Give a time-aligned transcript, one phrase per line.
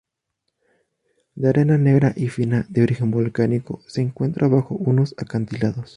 [1.35, 5.89] De arena negra y fina de origen volcánico, se encuentra bajo unos acantilados.